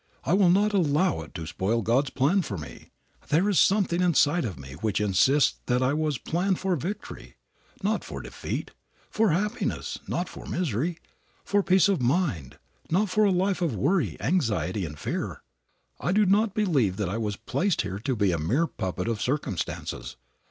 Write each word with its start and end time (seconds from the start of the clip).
I 0.23 0.33
will 0.33 0.49
not 0.49 0.73
allow 0.73 1.21
it 1.21 1.35
to 1.35 1.45
spoil 1.45 1.83
God's 1.83 2.09
plan 2.09 2.41
for 2.41 2.57
me. 2.57 2.89
There 3.29 3.47
is 3.47 3.59
something 3.59 4.01
inside 4.01 4.45
of 4.45 4.57
me 4.57 4.73
which 4.73 4.99
insists 4.99 5.59
that 5.67 5.83
I 5.83 5.93
was 5.93 6.17
planned 6.17 6.57
for 6.57 6.75
victory, 6.75 7.35
not 7.83 8.03
for 8.03 8.19
defeat, 8.19 8.71
for 9.11 9.29
happiness, 9.29 9.99
not 10.07 10.27
for 10.27 10.47
misery, 10.47 10.97
for 11.45 11.61
peace 11.61 11.87
of 11.87 12.01
mind, 12.01 12.57
not 12.89 13.11
for 13.11 13.25
a 13.25 13.31
life 13.31 13.61
of 13.61 13.75
worry, 13.75 14.17
anxiety, 14.19 14.85
and 14.85 14.97
fear. 14.97 15.43
I 15.99 16.11
do 16.13 16.25
not 16.25 16.55
believe 16.55 16.97
that 16.97 17.07
I 17.07 17.19
was 17.19 17.35
placed 17.35 17.83
here 17.83 17.99
to 17.99 18.15
be 18.15 18.31
a 18.31 18.39
mere 18.39 18.65
puppet 18.65 19.07
of 19.07 19.21
circumstances. 19.21 20.15